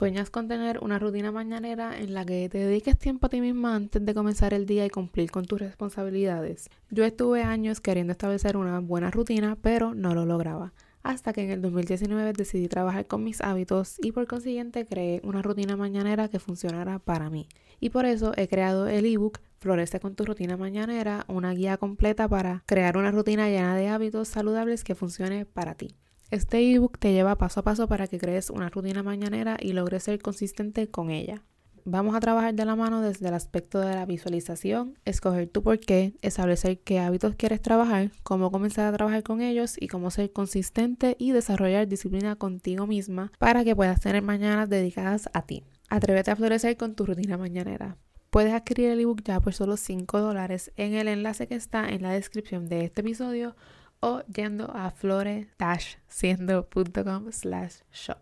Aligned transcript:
Sueñas 0.00 0.30
con 0.30 0.48
tener 0.48 0.78
una 0.78 0.98
rutina 0.98 1.30
mañanera 1.30 2.00
en 2.00 2.14
la 2.14 2.24
que 2.24 2.48
te 2.48 2.56
dediques 2.56 2.96
tiempo 2.96 3.26
a 3.26 3.28
ti 3.28 3.42
misma 3.42 3.74
antes 3.74 4.02
de 4.02 4.14
comenzar 4.14 4.54
el 4.54 4.64
día 4.64 4.86
y 4.86 4.88
cumplir 4.88 5.30
con 5.30 5.44
tus 5.44 5.60
responsabilidades. 5.60 6.70
Yo 6.88 7.04
estuve 7.04 7.42
años 7.42 7.82
queriendo 7.82 8.12
establecer 8.12 8.56
una 8.56 8.80
buena 8.80 9.10
rutina, 9.10 9.58
pero 9.60 9.94
no 9.94 10.14
lo 10.14 10.24
lograba. 10.24 10.72
Hasta 11.02 11.34
que 11.34 11.42
en 11.42 11.50
el 11.50 11.60
2019 11.60 12.32
decidí 12.32 12.66
trabajar 12.66 13.06
con 13.08 13.22
mis 13.22 13.42
hábitos 13.42 13.96
y 14.00 14.12
por 14.12 14.26
consiguiente 14.26 14.86
creé 14.86 15.20
una 15.22 15.42
rutina 15.42 15.76
mañanera 15.76 16.28
que 16.28 16.38
funcionara 16.38 16.98
para 16.98 17.28
mí. 17.28 17.46
Y 17.78 17.90
por 17.90 18.06
eso 18.06 18.32
he 18.38 18.48
creado 18.48 18.88
el 18.88 19.04
ebook 19.04 19.40
Florece 19.58 20.00
con 20.00 20.14
tu 20.14 20.24
rutina 20.24 20.56
mañanera, 20.56 21.26
una 21.28 21.52
guía 21.52 21.76
completa 21.76 22.26
para 22.26 22.62
crear 22.64 22.96
una 22.96 23.10
rutina 23.10 23.50
llena 23.50 23.76
de 23.76 23.88
hábitos 23.88 24.28
saludables 24.28 24.82
que 24.82 24.94
funcione 24.94 25.44
para 25.44 25.74
ti. 25.74 25.94
Este 26.30 26.60
ebook 26.72 26.96
te 26.98 27.12
lleva 27.12 27.36
paso 27.36 27.58
a 27.58 27.64
paso 27.64 27.88
para 27.88 28.06
que 28.06 28.18
crees 28.18 28.50
una 28.50 28.68
rutina 28.68 29.02
mañanera 29.02 29.56
y 29.58 29.72
logres 29.72 30.04
ser 30.04 30.20
consistente 30.20 30.88
con 30.88 31.10
ella. 31.10 31.42
Vamos 31.84 32.14
a 32.14 32.20
trabajar 32.20 32.54
de 32.54 32.64
la 32.64 32.76
mano 32.76 33.00
desde 33.00 33.26
el 33.26 33.34
aspecto 33.34 33.80
de 33.80 33.96
la 33.96 34.06
visualización, 34.06 34.96
escoger 35.04 35.48
tu 35.48 35.64
por 35.64 35.80
qué, 35.80 36.14
establecer 36.22 36.78
qué 36.78 37.00
hábitos 37.00 37.34
quieres 37.34 37.60
trabajar, 37.60 38.12
cómo 38.22 38.52
comenzar 38.52 38.86
a 38.86 38.96
trabajar 38.96 39.24
con 39.24 39.40
ellos 39.40 39.74
y 39.80 39.88
cómo 39.88 40.12
ser 40.12 40.32
consistente 40.32 41.16
y 41.18 41.32
desarrollar 41.32 41.88
disciplina 41.88 42.36
contigo 42.36 42.86
misma 42.86 43.32
para 43.40 43.64
que 43.64 43.74
puedas 43.74 43.98
tener 43.98 44.22
mañanas 44.22 44.68
dedicadas 44.68 45.28
a 45.32 45.42
ti. 45.42 45.64
Atrévete 45.88 46.30
a 46.30 46.36
florecer 46.36 46.76
con 46.76 46.94
tu 46.94 47.06
rutina 47.06 47.38
mañanera. 47.38 47.96
Puedes 48.30 48.52
adquirir 48.52 48.90
el 48.90 49.00
ebook 49.00 49.24
ya 49.24 49.40
por 49.40 49.52
solo 49.52 49.76
5 49.76 50.20
dólares 50.20 50.70
en 50.76 50.94
el 50.94 51.08
enlace 51.08 51.48
que 51.48 51.56
está 51.56 51.88
en 51.88 52.02
la 52.02 52.12
descripción 52.12 52.68
de 52.68 52.84
este 52.84 53.00
episodio 53.00 53.56
o 54.00 54.22
yendo 54.34 54.70
a 54.74 54.90
flore-siendo.com 54.90 57.32
slash 57.32 57.76
shop. 57.92 58.16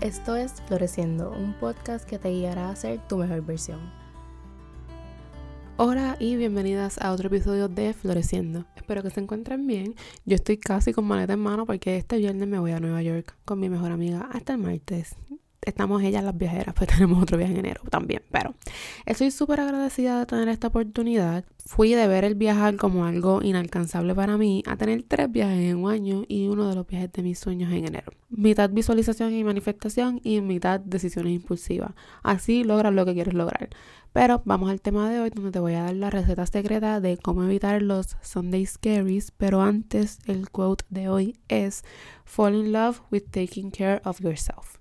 Esto 0.00 0.36
es 0.36 0.62
Floreciendo, 0.68 1.32
un 1.32 1.54
podcast 1.54 2.08
que 2.08 2.20
te 2.20 2.30
guiará 2.30 2.70
a 2.70 2.76
ser 2.76 3.00
tu 3.08 3.16
mejor 3.16 3.44
versión. 3.44 3.80
Hola 5.76 6.16
y 6.18 6.36
bienvenidas 6.36 7.00
a 7.00 7.12
otro 7.12 7.28
episodio 7.28 7.68
de 7.68 7.92
Floreciendo. 7.94 8.64
Espero 8.76 9.02
que 9.02 9.10
se 9.10 9.20
encuentren 9.20 9.66
bien. 9.66 9.94
Yo 10.24 10.36
estoy 10.36 10.58
casi 10.58 10.92
con 10.92 11.04
maleta 11.04 11.32
en 11.34 11.40
mano 11.40 11.66
porque 11.66 11.96
este 11.96 12.18
viernes 12.18 12.48
me 12.48 12.58
voy 12.58 12.72
a 12.72 12.80
Nueva 12.80 13.02
York 13.02 13.36
con 13.44 13.60
mi 13.60 13.68
mejor 13.68 13.92
amiga 13.92 14.28
hasta 14.32 14.54
el 14.54 14.58
martes 14.58 15.14
estamos 15.62 16.02
ellas 16.02 16.24
las 16.24 16.36
viajeras, 16.36 16.74
pues 16.76 16.88
tenemos 16.88 17.22
otro 17.22 17.36
viaje 17.36 17.52
en 17.52 17.60
enero 17.60 17.82
también. 17.90 18.22
Pero 18.30 18.54
estoy 19.06 19.30
súper 19.30 19.60
agradecida 19.60 20.18
de 20.18 20.26
tener 20.26 20.48
esta 20.48 20.68
oportunidad. 20.68 21.44
Fui 21.64 21.92
de 21.92 22.06
ver 22.08 22.24
el 22.24 22.34
viajar 22.34 22.76
como 22.76 23.04
algo 23.04 23.42
inalcanzable 23.42 24.14
para 24.14 24.38
mí 24.38 24.62
a 24.66 24.76
tener 24.76 25.04
tres 25.06 25.30
viajes 25.30 25.70
en 25.70 25.76
un 25.76 25.90
año 25.90 26.24
y 26.26 26.48
uno 26.48 26.68
de 26.68 26.74
los 26.74 26.86
viajes 26.86 27.12
de 27.12 27.22
mis 27.22 27.38
sueños 27.38 27.70
en 27.72 27.86
enero. 27.86 28.12
Mitad 28.30 28.70
visualización 28.70 29.34
y 29.34 29.44
manifestación 29.44 30.20
y 30.24 30.40
mitad 30.40 30.80
decisiones 30.80 31.34
impulsivas. 31.34 31.92
Así 32.22 32.64
logras 32.64 32.94
lo 32.94 33.04
que 33.04 33.14
quieres 33.14 33.34
lograr. 33.34 33.68
Pero 34.12 34.42
vamos 34.46 34.70
al 34.70 34.80
tema 34.80 35.10
de 35.10 35.20
hoy 35.20 35.30
donde 35.30 35.50
te 35.50 35.60
voy 35.60 35.74
a 35.74 35.84
dar 35.84 35.94
la 35.94 36.08
receta 36.08 36.46
secreta 36.46 37.00
de 37.00 37.18
cómo 37.18 37.44
evitar 37.44 37.82
los 37.82 38.16
Sunday 38.22 38.64
Scaries. 38.64 39.30
Pero 39.32 39.60
antes 39.60 40.20
el 40.26 40.50
quote 40.50 40.84
de 40.88 41.08
hoy 41.08 41.36
es 41.48 41.84
Fall 42.24 42.54
in 42.54 42.72
love 42.72 43.02
with 43.10 43.24
taking 43.30 43.70
care 43.70 44.00
of 44.04 44.20
yourself. 44.20 44.77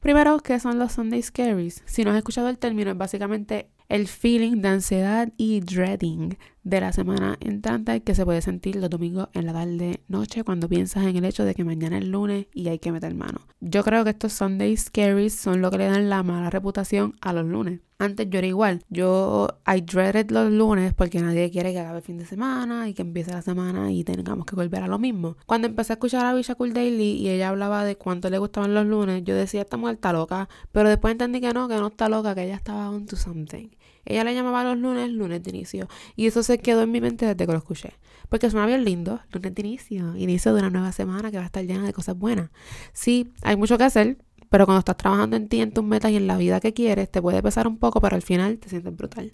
Primero, 0.00 0.38
¿qué 0.40 0.60
son 0.60 0.78
los 0.78 0.92
Sunday 0.92 1.22
Scaries? 1.22 1.82
Si 1.86 2.04
no 2.04 2.10
has 2.10 2.16
escuchado 2.16 2.48
el 2.48 2.58
término, 2.58 2.90
es 2.90 2.98
básicamente 2.98 3.70
el 3.88 4.08
feeling 4.08 4.60
de 4.62 4.68
ansiedad 4.68 5.32
y 5.36 5.60
dreading 5.60 6.36
de 6.62 6.80
la 6.80 6.92
semana 6.92 7.36
entrante 7.40 8.02
que 8.02 8.14
se 8.14 8.24
puede 8.24 8.40
sentir 8.40 8.76
los 8.76 8.88
domingos 8.88 9.28
en 9.34 9.46
la 9.46 9.52
tarde 9.52 10.00
noche 10.08 10.44
cuando 10.44 10.68
piensas 10.68 11.04
en 11.04 11.16
el 11.16 11.24
hecho 11.24 11.44
de 11.44 11.54
que 11.54 11.64
mañana 11.64 11.98
es 11.98 12.04
lunes 12.04 12.46
y 12.54 12.68
hay 12.68 12.78
que 12.78 12.92
meter 12.92 13.14
mano. 13.14 13.40
Yo 13.60 13.84
creo 13.84 14.04
que 14.04 14.10
estos 14.10 14.32
Sunday 14.32 14.76
Scaries 14.76 15.34
son 15.34 15.60
lo 15.60 15.70
que 15.70 15.78
le 15.78 15.86
dan 15.86 16.08
la 16.08 16.22
mala 16.22 16.50
reputación 16.50 17.14
a 17.20 17.32
los 17.32 17.44
lunes. 17.44 17.80
Antes 17.98 18.28
yo 18.28 18.38
era 18.38 18.46
igual. 18.46 18.84
Yo 18.88 19.48
I 19.66 19.80
dreaded 19.80 20.30
los 20.30 20.50
lunes 20.50 20.92
porque 20.94 21.20
nadie 21.20 21.50
quiere 21.50 21.72
que 21.72 21.80
acabe 21.80 21.98
el 21.98 22.04
fin 22.04 22.18
de 22.18 22.26
semana 22.26 22.88
y 22.88 22.94
que 22.94 23.02
empiece 23.02 23.30
la 23.30 23.42
semana 23.42 23.92
y 23.92 24.02
tengamos 24.02 24.46
que 24.46 24.56
volver 24.56 24.82
a 24.82 24.88
lo 24.88 24.98
mismo. 24.98 25.36
Cuando 25.46 25.68
empecé 25.68 25.92
a 25.92 25.94
escuchar 25.94 26.26
a 26.26 26.34
Bisha 26.34 26.56
Cool 26.56 26.72
Daily 26.72 27.12
y 27.12 27.30
ella 27.30 27.50
hablaba 27.50 27.84
de 27.84 27.96
cuánto 27.96 28.30
le 28.30 28.38
gustaban 28.38 28.74
los 28.74 28.86
lunes, 28.86 29.22
yo 29.24 29.34
decía, 29.34 29.62
esta 29.62 29.76
mujer 29.76 29.96
está 29.96 30.12
loca. 30.12 30.48
Pero 30.72 30.88
después 30.88 31.12
entendí 31.12 31.40
que 31.40 31.52
no, 31.52 31.68
que 31.68 31.76
no 31.76 31.86
está 31.86 32.08
loca, 32.08 32.34
que 32.34 32.44
ella 32.44 32.56
estaba 32.56 32.90
on 32.90 33.06
to 33.06 33.16
something. 33.16 33.68
Ella 34.04 34.24
le 34.24 34.34
llamaba 34.34 34.64
los 34.64 34.76
lunes 34.76 35.10
lunes 35.10 35.42
de 35.42 35.50
inicio. 35.50 35.88
Y 36.16 36.26
eso 36.26 36.42
se 36.42 36.58
quedó 36.58 36.82
en 36.82 36.90
mi 36.90 37.00
mente 37.00 37.26
desde 37.26 37.46
que 37.46 37.52
lo 37.52 37.58
escuché. 37.58 37.94
Porque 38.28 38.50
suena 38.50 38.66
bien 38.66 38.84
lindo, 38.84 39.20
lunes 39.32 39.54
de 39.54 39.60
inicio. 39.62 40.16
Inicio 40.16 40.52
de 40.52 40.60
una 40.60 40.70
nueva 40.70 40.92
semana 40.92 41.30
que 41.30 41.36
va 41.36 41.44
a 41.44 41.46
estar 41.46 41.64
llena 41.64 41.84
de 41.84 41.92
cosas 41.92 42.16
buenas. 42.18 42.50
Sí, 42.92 43.32
hay 43.42 43.56
mucho 43.56 43.78
que 43.78 43.84
hacer. 43.84 44.18
Pero 44.50 44.66
cuando 44.66 44.80
estás 44.80 44.96
trabajando 44.96 45.36
en 45.36 45.48
ti, 45.48 45.60
en 45.60 45.72
tus 45.72 45.84
metas 45.84 46.10
y 46.10 46.16
en 46.16 46.26
la 46.26 46.36
vida 46.36 46.60
que 46.60 46.72
quieres, 46.72 47.10
te 47.10 47.20
puede 47.20 47.42
pesar 47.42 47.66
un 47.66 47.78
poco, 47.78 48.00
pero 48.00 48.16
al 48.16 48.22
final 48.22 48.58
te 48.58 48.68
sientes 48.68 48.94
brutal. 48.96 49.32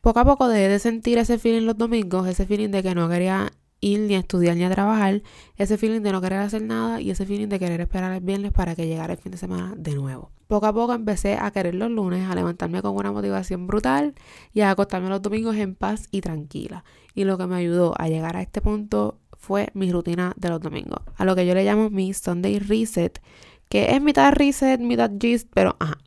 Poco 0.00 0.20
a 0.20 0.24
poco 0.24 0.48
debes 0.48 0.70
de 0.70 0.78
sentir 0.78 1.18
ese 1.18 1.38
feeling 1.38 1.66
los 1.66 1.76
domingos, 1.76 2.28
ese 2.28 2.46
feeling 2.46 2.70
de 2.70 2.82
que 2.82 2.94
no 2.94 3.08
quería 3.08 3.52
ir 3.80 4.00
ni 4.00 4.14
a 4.14 4.20
estudiar 4.20 4.56
ni 4.56 4.64
a 4.64 4.70
trabajar, 4.70 5.22
ese 5.56 5.76
feeling 5.78 6.00
de 6.00 6.12
no 6.12 6.20
querer 6.20 6.40
hacer 6.40 6.62
nada 6.62 7.00
y 7.00 7.10
ese 7.10 7.26
feeling 7.26 7.48
de 7.48 7.58
querer 7.58 7.80
esperar 7.80 8.12
el 8.12 8.20
viernes 8.20 8.52
para 8.52 8.74
que 8.74 8.86
llegara 8.86 9.14
el 9.14 9.18
fin 9.18 9.32
de 9.32 9.38
semana 9.38 9.74
de 9.76 9.94
nuevo. 9.94 10.30
Poco 10.46 10.66
a 10.66 10.72
poco 10.72 10.94
empecé 10.94 11.34
a 11.34 11.50
querer 11.50 11.74
los 11.74 11.90
lunes, 11.90 12.28
a 12.28 12.34
levantarme 12.34 12.80
con 12.82 12.94
una 12.94 13.12
motivación 13.12 13.66
brutal 13.66 14.14
y 14.52 14.60
a 14.60 14.70
acostarme 14.70 15.08
los 15.08 15.22
domingos 15.22 15.56
en 15.56 15.74
paz 15.74 16.08
y 16.10 16.20
tranquila. 16.20 16.84
Y 17.14 17.24
lo 17.24 17.36
que 17.36 17.46
me 17.46 17.56
ayudó 17.56 17.94
a 17.98 18.08
llegar 18.08 18.36
a 18.36 18.42
este 18.42 18.60
punto 18.60 19.18
fue 19.32 19.70
mi 19.74 19.92
rutina 19.92 20.32
de 20.36 20.48
los 20.48 20.60
domingos, 20.60 21.00
a 21.16 21.24
lo 21.24 21.36
que 21.36 21.46
yo 21.46 21.54
le 21.54 21.64
llamo 21.64 21.90
mi 21.90 22.12
Sunday 22.14 22.58
Reset, 22.58 23.20
que 23.68 23.94
es 23.94 24.00
mitad 24.02 24.32
reset, 24.32 24.80
mitad 24.80 25.10
gist, 25.20 25.48
pero 25.52 25.76
ajá, 25.78 25.98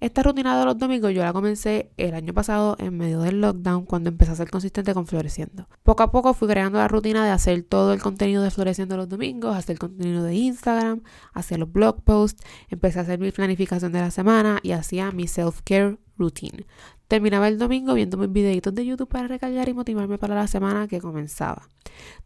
esta 0.00 0.22
rutina 0.22 0.58
de 0.58 0.64
los 0.64 0.78
domingos 0.78 1.12
yo 1.12 1.22
la 1.22 1.32
comencé 1.32 1.90
el 1.96 2.14
año 2.14 2.34
pasado 2.34 2.76
en 2.78 2.96
medio 2.96 3.20
del 3.20 3.40
lockdown 3.40 3.84
cuando 3.84 4.08
empecé 4.08 4.32
a 4.32 4.36
ser 4.36 4.50
consistente 4.50 4.94
con 4.94 5.06
Floreciendo. 5.06 5.68
Poco 5.82 6.02
a 6.02 6.10
poco 6.10 6.34
fui 6.34 6.48
creando 6.48 6.78
la 6.78 6.88
rutina 6.88 7.24
de 7.24 7.30
hacer 7.30 7.62
todo 7.62 7.92
el 7.92 8.02
contenido 8.02 8.42
de 8.42 8.50
Floreciendo 8.50 8.96
los 8.96 9.08
domingos, 9.08 9.56
hacer 9.56 9.78
contenido 9.78 10.24
de 10.24 10.34
Instagram, 10.34 11.02
hacer 11.32 11.58
los 11.58 11.70
blog 11.70 12.02
posts, 12.02 12.42
empecé 12.68 12.98
a 12.98 13.02
hacer 13.02 13.18
mi 13.18 13.30
planificación 13.30 13.92
de 13.92 14.00
la 14.00 14.10
semana 14.10 14.58
y 14.62 14.72
hacía 14.72 15.10
mi 15.12 15.24
self-care 15.24 15.98
routine. 16.16 16.66
Terminaba 17.12 17.46
el 17.46 17.58
domingo 17.58 17.92
viendo 17.92 18.16
mis 18.16 18.32
videitos 18.32 18.74
de 18.74 18.86
YouTube 18.86 19.06
para 19.06 19.28
recargar 19.28 19.68
y 19.68 19.74
motivarme 19.74 20.16
para 20.16 20.34
la 20.34 20.46
semana 20.46 20.88
que 20.88 20.98
comenzaba. 20.98 21.68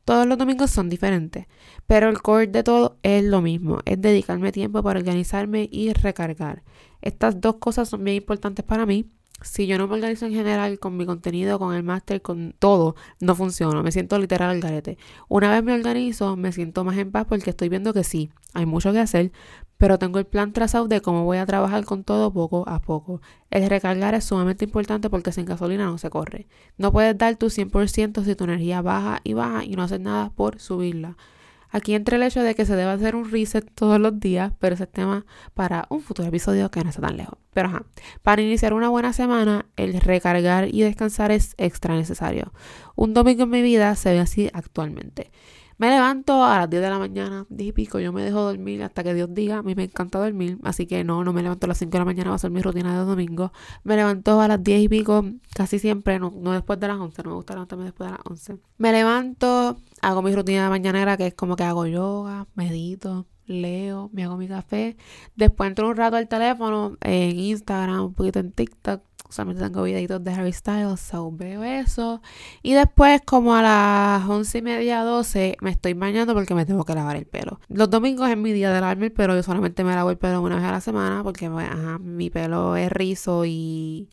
Todos 0.04 0.28
los 0.28 0.38
domingos 0.38 0.70
son 0.70 0.88
diferentes, 0.88 1.48
pero 1.88 2.08
el 2.08 2.22
core 2.22 2.47
de 2.47 2.62
todo 2.62 2.96
es 3.02 3.25
lo 3.25 3.42
mismo, 3.42 3.80
es 3.84 4.00
dedicarme 4.00 4.52
tiempo 4.52 4.84
para 4.84 5.00
organizarme 5.00 5.69
y 5.72 5.92
recargar. 5.92 6.62
Estas 7.02 7.41
dos 7.41 7.56
cosas 7.56 7.88
son 7.88 8.04
bien 8.04 8.19
importantes 8.19 8.64
para 8.64 8.86
mí. 8.86 9.10
Si 9.42 9.66
yo 9.66 9.76
no 9.76 9.86
me 9.86 9.94
organizo 9.94 10.24
en 10.24 10.32
general 10.32 10.78
con 10.78 10.97
mi 10.97 11.04
contenido, 11.04 11.58
con 11.58 11.74
el 11.74 11.82
máster, 11.82 12.22
con 12.22 12.54
todo, 12.58 12.97
no 13.20 13.34
funciona. 13.34 13.82
Me 13.82 13.92
siento 13.92 14.19
literal 14.19 14.50
al 14.50 14.60
garete. 14.60 14.97
Una 15.28 15.50
vez 15.50 15.62
me 15.62 15.74
organizo, 15.74 16.36
me 16.36 16.52
siento 16.52 16.84
más 16.84 16.97
en 16.97 17.12
paz 17.12 17.26
porque 17.28 17.50
estoy 17.50 17.69
viendo 17.69 17.92
que 17.92 18.02
sí, 18.02 18.30
hay 18.54 18.64
mucho 18.64 18.92
que 18.92 18.98
hacer, 18.98 19.32
pero 19.76 19.98
tengo 19.98 20.19
el 20.19 20.26
plan 20.26 20.54
trazado 20.54 20.88
de 20.88 21.02
cómo 21.02 21.25
voy 21.25 21.36
a 21.36 21.44
trabajar 21.44 21.84
con 21.84 22.02
todo 22.02 22.32
poco 22.32 22.66
a 22.66 22.80
poco. 22.80 23.20
El 23.50 23.69
recargar 23.69 24.14
es 24.14 24.25
sumamente 24.25 24.64
importante 24.64 25.10
porque 25.10 25.32
sin 25.32 25.44
gasolina 25.44 25.84
no 25.84 25.98
se 25.98 26.08
corre. 26.08 26.48
No 26.78 26.91
puedes 26.91 27.16
dar 27.19 27.36
tu 27.36 27.50
100% 27.50 28.25
si 28.25 28.34
tu 28.34 28.44
energía 28.44 28.80
baja 28.80 29.20
y 29.22 29.34
baja 29.34 29.64
y 29.64 29.76
no 29.76 29.82
haces 29.82 30.00
nada 30.00 30.30
por 30.30 30.60
subirla. 30.60 31.16
Aquí 31.69 31.94
entra 31.94 32.16
el 32.16 32.22
hecho 32.22 32.42
de 32.42 32.54
que 32.54 32.64
se 32.64 32.75
debe 32.75 32.91
hacer 32.91 33.14
un 33.16 33.30
reset 33.30 33.70
todos 33.75 34.00
los 34.00 34.19
días, 34.19 34.52
pero 34.58 34.75
ese 34.75 34.84
es 34.84 34.92
tema 34.92 35.26
para 35.52 35.86
un 35.91 36.00
futuro 36.00 36.28
episodio 36.28 36.70
que 36.70 36.82
no 36.82 36.88
está 36.88 37.02
tan 37.02 37.19
lejos. 37.19 37.45
Pero 37.56 37.69
ajá, 37.69 37.87
para 38.21 38.43
iniciar 38.43 38.75
una 38.75 38.91
buena 38.91 39.15
semana, 39.15 39.65
el 39.77 39.99
recargar 39.99 40.69
y 40.75 40.83
descansar 40.83 41.31
es 41.33 41.55
extra 41.56 41.94
necesario. 41.94 42.53
Un 42.97 43.15
domingo 43.15 43.44
en 43.44 43.49
mi 43.49 43.62
vida 43.62 43.94
se 43.94 44.12
ve 44.12 44.19
así 44.19 44.50
actualmente. 44.53 45.31
Me 45.78 45.89
levanto 45.89 46.44
a 46.44 46.59
las 46.59 46.69
10 46.69 46.83
de 46.83 46.91
la 46.91 46.99
mañana, 46.99 47.47
10 47.49 47.71
y 47.71 47.72
pico, 47.72 47.99
yo 47.99 48.12
me 48.12 48.22
dejo 48.22 48.43
dormir 48.43 48.82
hasta 48.82 49.03
que 49.03 49.14
Dios 49.14 49.32
diga, 49.32 49.56
a 49.56 49.62
mí 49.62 49.75
me 49.75 49.85
encanta 49.85 50.19
dormir, 50.19 50.58
así 50.64 50.85
que 50.87 51.03
no, 51.03 51.25
no 51.25 51.32
me 51.32 51.43
levanto 51.43 51.64
a 51.64 51.69
las 51.69 51.79
5 51.79 51.93
de 51.93 51.99
la 51.99 52.05
mañana, 52.05 52.29
va 52.29 52.37
a 52.37 52.38
ser 52.38 52.50
mi 52.50 52.61
rutina 52.61 52.93
de 52.93 53.06
domingo. 53.06 53.50
Me 53.82 53.97
levanto 53.97 54.38
a 54.38 54.49
las 54.49 54.62
10 54.62 54.82
y 54.82 54.88
pico, 54.91 55.25
casi 55.55 55.79
siempre, 55.79 56.19
no, 56.19 56.31
no 56.37 56.52
después 56.52 56.79
de 56.79 56.88
las 56.88 56.99
11, 56.99 57.23
no 57.23 57.31
me 57.31 57.37
gusta 57.37 57.55
levantarme 57.55 57.85
después 57.85 58.11
de 58.11 58.17
las 58.19 58.20
11. 58.26 58.59
Me 58.76 58.93
levanto, 58.93 59.79
hago 60.02 60.20
mi 60.20 60.35
rutina 60.35 60.64
de 60.64 60.69
mañanera, 60.69 61.17
que 61.17 61.29
es 61.29 61.35
como 61.35 61.56
que 61.56 61.64
hago 61.64 61.87
yoga, 61.87 62.47
medito, 62.55 63.25
leo, 63.46 64.10
me 64.12 64.25
hago 64.25 64.37
mi 64.37 64.48
café. 64.48 64.96
Después 65.34 65.69
entro 65.69 65.88
un 65.88 65.96
rato 65.96 66.16
al 66.16 66.28
teléfono, 66.28 66.96
en 67.00 67.38
Instagram, 67.38 68.06
un 68.06 68.14
poquito 68.14 68.38
en 68.40 68.52
TikTok, 68.52 69.02
solamente 69.31 69.62
tengo 69.62 69.82
videitos 69.82 70.22
de 70.22 70.32
Harry 70.32 70.52
Styles, 70.52 71.00
so 71.00 71.31
veo 71.32 71.62
eso. 71.62 72.20
Y 72.62 72.75
después, 72.75 73.20
como 73.25 73.54
a 73.54 73.62
las 73.62 74.28
once 74.28 74.58
y 74.58 74.62
media, 74.62 75.02
12, 75.02 75.56
me 75.60 75.70
estoy 75.70 75.94
bañando 75.94 76.34
porque 76.34 76.54
me 76.54 76.66
tengo 76.66 76.84
que 76.84 76.94
lavar 76.94 77.16
el 77.16 77.26
pelo. 77.26 77.60
Los 77.69 77.90
domingos 77.90 78.28
es 78.28 78.37
mi 78.37 78.52
día 78.52 78.72
de 78.72 78.81
lavarme 78.81 79.06
el 79.06 79.12
pelo, 79.12 79.34
yo 79.34 79.43
solamente 79.43 79.84
me 79.84 79.94
lavo 79.94 80.10
el 80.10 80.19
pelo 80.19 80.42
una 80.42 80.56
vez 80.56 80.64
a 80.64 80.72
la 80.72 80.81
semana 80.81 81.22
porque 81.22 81.50
pues, 81.50 81.69
mi 82.00 82.31
pelo 82.31 82.76
es 82.76 82.90
rizo 82.90 83.44
y 83.44 84.08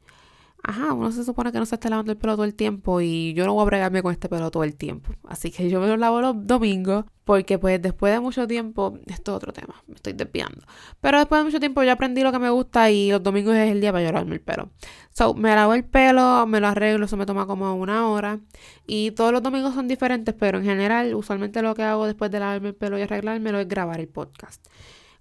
ajá, 0.63 0.93
uno 0.93 1.11
se 1.11 1.25
supone 1.25 1.51
que 1.51 1.59
no 1.59 1.65
se 1.65 1.75
está 1.75 1.89
lavando 1.89 2.13
el 2.13 2.17
pelo 2.17 2.35
todo 2.35 2.45
el 2.45 2.55
tiempo 2.55 3.01
y 3.01 3.33
yo 3.33 3.45
no 3.45 3.53
voy 3.53 3.63
a 3.63 3.65
bregarme 3.65 4.01
con 4.01 4.13
este 4.13 4.29
pelo 4.29 4.49
todo 4.49 4.63
el 4.63 4.75
tiempo. 4.75 5.11
Así 5.27 5.51
que 5.51 5.69
yo 5.69 5.81
me 5.81 5.87
lo 5.87 5.97
lavo 5.97 6.21
los 6.21 6.47
domingos 6.47 7.03
porque 7.25 7.59
pues 7.59 7.81
después 7.81 8.13
de 8.13 8.21
mucho 8.21 8.47
tiempo, 8.47 8.97
esto 9.07 9.31
es 9.31 9.35
otro 9.35 9.51
tema, 9.51 9.83
me 9.87 9.95
estoy 9.95 10.13
desviando. 10.13 10.65
Pero 11.01 11.19
después 11.19 11.41
de 11.41 11.45
mucho 11.45 11.59
tiempo 11.59 11.83
yo 11.83 11.91
aprendí 11.91 12.23
lo 12.23 12.31
que 12.31 12.39
me 12.39 12.49
gusta 12.49 12.89
y 12.89 13.11
los 13.11 13.21
domingos 13.21 13.55
es 13.55 13.71
el 13.71 13.81
día 13.81 13.91
para 13.91 14.05
llorarme 14.05 14.35
el 14.35 14.41
pelo. 14.41 14.69
So, 15.11 15.33
me 15.33 15.53
lavo 15.53 15.73
el 15.73 15.83
pelo, 15.83 16.47
me 16.47 16.61
lo 16.61 16.67
arreglo, 16.67 17.05
eso 17.05 17.17
me 17.17 17.25
toma 17.25 17.45
como 17.45 17.75
una 17.75 18.07
hora. 18.07 18.39
Y 18.87 19.11
todos 19.11 19.33
los 19.33 19.43
domingos 19.43 19.73
son 19.73 19.89
diferentes, 19.89 20.33
pero 20.33 20.59
en 20.59 20.63
general, 20.63 21.13
usualmente 21.13 21.61
lo 21.61 21.75
que 21.75 21.83
hago 21.83 22.05
después 22.05 22.31
de 22.31 22.39
lavarme 22.39 22.69
el 22.69 22.75
pelo 22.75 22.97
y 22.97 23.01
arreglármelo 23.01 23.59
es 23.59 23.67
grabar 23.67 23.99
el 23.99 24.07
podcast. 24.07 24.65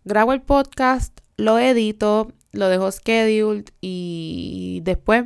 Grabo 0.05 0.33
el 0.33 0.43
podcast, 0.43 1.19
lo 1.37 1.59
edito, 1.59 2.33
lo 2.53 2.69
dejo 2.69 2.91
scheduled 2.91 3.67
y 3.81 4.81
después 4.85 5.25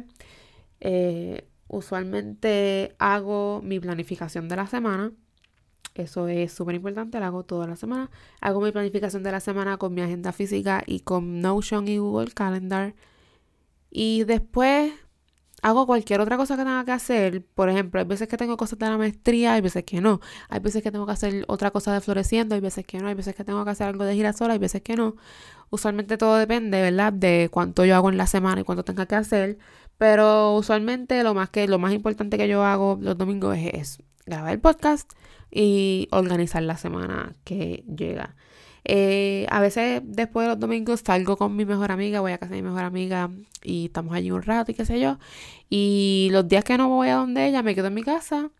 eh, 0.80 1.48
usualmente 1.68 2.94
hago 2.98 3.60
mi 3.62 3.80
planificación 3.80 4.48
de 4.48 4.56
la 4.56 4.66
semana. 4.66 5.12
Eso 5.94 6.28
es 6.28 6.52
súper 6.52 6.74
importante, 6.74 7.18
lo 7.18 7.26
hago 7.26 7.44
toda 7.44 7.66
la 7.66 7.76
semana. 7.76 8.10
Hago 8.40 8.60
mi 8.60 8.70
planificación 8.70 9.22
de 9.22 9.32
la 9.32 9.40
semana 9.40 9.78
con 9.78 9.94
mi 9.94 10.02
agenda 10.02 10.32
física 10.32 10.82
y 10.86 11.00
con 11.00 11.40
Notion 11.40 11.88
y 11.88 11.98
Google 11.98 12.32
Calendar. 12.32 12.94
Y 13.90 14.24
después 14.24 14.92
hago 15.62 15.86
cualquier 15.86 16.20
otra 16.20 16.36
cosa 16.36 16.56
que 16.56 16.64
tenga 16.64 16.84
que 16.84 16.92
hacer. 16.92 17.44
Por 17.54 17.68
ejemplo, 17.68 18.00
hay 18.00 18.06
veces 18.06 18.28
que 18.28 18.36
tengo 18.36 18.56
cosas 18.56 18.78
de 18.78 18.86
la 18.86 18.98
maestría, 18.98 19.54
hay 19.54 19.60
veces 19.60 19.84
que 19.84 20.00
no. 20.00 20.20
Hay 20.48 20.60
veces 20.60 20.82
que 20.82 20.92
tengo 20.92 21.06
que 21.06 21.12
hacer 21.12 21.44
otra 21.48 21.70
cosa 21.70 21.92
de 21.92 22.00
floreciendo, 22.00 22.54
hay 22.54 22.60
veces 22.60 22.86
que 22.86 22.98
no. 22.98 23.08
Hay 23.08 23.14
veces 23.14 23.34
que 23.34 23.44
tengo 23.44 23.64
que 23.64 23.70
hacer 23.70 23.88
algo 23.88 24.04
de 24.04 24.14
girasol, 24.14 24.50
hay 24.50 24.58
veces 24.58 24.82
que 24.82 24.96
no. 24.96 25.16
Usualmente 25.70 26.16
todo 26.16 26.36
depende, 26.36 26.80
¿verdad? 26.80 27.12
De 27.12 27.48
cuánto 27.50 27.84
yo 27.84 27.96
hago 27.96 28.10
en 28.10 28.16
la 28.16 28.26
semana 28.26 28.60
y 28.60 28.64
cuánto 28.64 28.84
tenga 28.84 29.06
que 29.06 29.14
hacer. 29.16 29.58
Pero 29.98 30.54
usualmente 30.54 31.22
lo 31.22 31.34
más 31.34 31.50
que 31.50 31.66
lo 31.68 31.78
más 31.78 31.92
importante 31.92 32.36
que 32.38 32.48
yo 32.48 32.64
hago 32.64 32.98
los 33.00 33.16
domingos 33.16 33.56
es, 33.56 34.02
grabar 34.26 34.52
el 34.52 34.60
podcast 34.60 35.12
y 35.50 36.08
organizar 36.10 36.62
la 36.62 36.76
semana 36.76 37.36
que 37.44 37.84
llega. 37.86 38.36
Eh, 38.88 39.46
a 39.50 39.60
veces 39.60 40.00
después 40.04 40.44
de 40.46 40.50
los 40.50 40.60
domingos 40.60 41.02
salgo 41.04 41.36
con 41.36 41.56
mi 41.56 41.64
mejor 41.64 41.90
amiga, 41.90 42.20
voy 42.20 42.32
a 42.32 42.38
casa 42.38 42.54
de 42.54 42.62
mi 42.62 42.68
mejor 42.68 42.84
amiga 42.84 43.30
y 43.64 43.86
estamos 43.86 44.14
allí 44.14 44.30
un 44.30 44.42
rato 44.42 44.70
y 44.70 44.74
qué 44.74 44.84
sé 44.84 45.00
yo. 45.00 45.18
Y 45.68 46.28
los 46.30 46.46
días 46.46 46.62
que 46.64 46.78
no 46.78 46.88
voy 46.88 47.08
a 47.08 47.16
donde 47.16 47.46
ella, 47.46 47.62
me 47.62 47.74
quedo 47.74 47.88
en 47.88 47.94
mi 47.94 48.02
casa, 48.02 48.50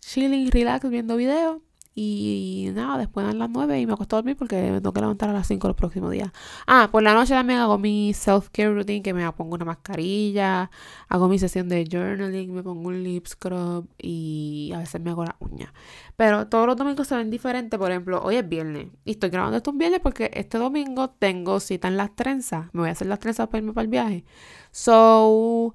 chilling, 0.00 0.50
relax, 0.50 0.88
viendo 0.88 1.16
videos. 1.16 1.63
Y 1.96 2.70
nada, 2.74 2.98
después 2.98 3.24
dan 3.24 3.38
las 3.38 3.48
9 3.50 3.80
y 3.80 3.86
me 3.86 3.92
acuesto 3.92 4.16
a 4.16 4.18
dormir 4.18 4.36
porque 4.36 4.56
me 4.56 4.80
tengo 4.80 4.92
que 4.92 5.00
levantar 5.00 5.30
a 5.30 5.32
las 5.32 5.46
5 5.46 5.68
los 5.68 5.76
próximos 5.76 6.10
días. 6.10 6.30
Ah, 6.66 6.88
por 6.90 7.04
la 7.04 7.14
noche 7.14 7.34
también 7.34 7.60
hago 7.60 7.78
mi 7.78 8.12
self-care 8.12 8.74
routine, 8.74 9.00
que 9.00 9.14
me 9.14 9.30
pongo 9.32 9.54
una 9.54 9.64
mascarilla, 9.64 10.72
hago 11.08 11.28
mi 11.28 11.38
sesión 11.38 11.68
de 11.68 11.86
journaling, 11.88 12.52
me 12.52 12.64
pongo 12.64 12.88
un 12.88 13.04
lip 13.04 13.26
scrub 13.28 13.88
y 13.96 14.72
a 14.74 14.78
veces 14.78 15.00
me 15.00 15.10
hago 15.10 15.24
la 15.24 15.36
uña. 15.38 15.72
Pero 16.16 16.48
todos 16.48 16.66
los 16.66 16.76
domingos 16.76 17.06
se 17.06 17.16
ven 17.16 17.30
diferentes. 17.30 17.78
Por 17.78 17.90
ejemplo, 17.92 18.20
hoy 18.24 18.36
es 18.36 18.48
viernes 18.48 18.88
y 19.04 19.12
estoy 19.12 19.30
grabando 19.30 19.58
esto 19.58 19.70
un 19.70 19.78
viernes 19.78 20.00
porque 20.00 20.32
este 20.34 20.58
domingo 20.58 21.10
tengo 21.10 21.60
cita 21.60 21.86
en 21.86 21.96
las 21.96 22.16
trenzas. 22.16 22.66
Me 22.72 22.80
voy 22.80 22.88
a 22.88 22.92
hacer 22.92 23.06
las 23.06 23.20
trenzas 23.20 23.46
para 23.46 23.58
irme 23.58 23.72
para 23.72 23.84
el 23.84 23.90
viaje. 23.90 24.24
So 24.72 25.74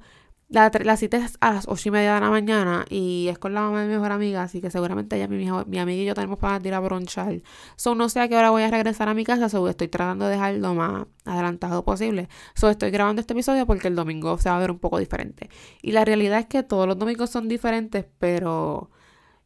la, 0.49 0.71
la, 0.83 0.97
cita 0.97 1.17
es 1.17 1.37
a 1.41 1.53
las 1.53 1.67
ocho 1.67 1.89
y 1.89 1.91
media 1.91 2.15
de 2.15 2.21
la 2.21 2.29
mañana 2.31 2.85
y 2.89 3.27
es 3.29 3.37
con 3.37 3.53
la 3.53 3.61
mamá 3.61 3.81
de 3.81 3.87
mi 3.87 3.93
mejor 3.93 4.11
amiga, 4.11 4.41
así 4.41 4.61
que 4.61 4.71
seguramente 4.71 5.15
ella, 5.15 5.27
mi, 5.27 5.37
mi 5.37 5.77
amiga 5.79 6.01
y 6.01 6.05
yo 6.05 6.15
tenemos 6.15 6.39
para 6.39 6.65
ir 6.67 6.73
a 6.73 6.79
bronchar. 6.79 7.41
So, 7.75 7.93
no 7.93 8.09
sé 8.09 8.19
a 8.19 8.27
qué 8.27 8.35
hora 8.35 8.49
voy 8.49 8.63
a 8.63 8.71
regresar 8.71 9.09
a 9.09 9.13
mi 9.13 9.23
casa, 9.23 9.47
so 9.49 9.67
estoy 9.69 9.89
tratando 9.89 10.25
de 10.25 10.31
dejar 10.31 10.55
lo 10.55 10.73
más 10.73 11.05
adelantado 11.25 11.83
posible. 11.85 12.29
So, 12.55 12.69
estoy 12.69 12.89
grabando 12.89 13.19
este 13.21 13.33
episodio 13.33 13.67
porque 13.67 13.87
el 13.87 13.95
domingo 13.95 14.37
se 14.39 14.49
va 14.49 14.57
a 14.57 14.59
ver 14.59 14.71
un 14.71 14.79
poco 14.79 14.97
diferente. 14.97 15.49
Y 15.83 15.91
la 15.91 16.03
realidad 16.03 16.39
es 16.39 16.47
que 16.47 16.63
todos 16.63 16.87
los 16.87 16.97
domingos 16.97 17.29
son 17.29 17.47
diferentes, 17.47 18.05
pero 18.17 18.89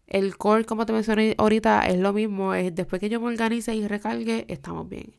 el 0.07 0.38
core, 0.38 0.65
como 0.65 0.85
te 0.85 0.94
mencioné 0.94 1.35
ahorita, 1.38 1.88
es 1.88 1.99
lo 1.99 2.13
mismo. 2.13 2.53
Es 2.53 2.73
después 2.73 2.99
que 2.99 3.09
yo 3.09 3.19
me 3.19 3.27
organice 3.27 3.75
y 3.75 3.88
recargue, 3.88 4.45
estamos 4.47 4.88
bien. 4.88 5.15